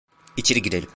[0.37, 0.87] İçeri girelim.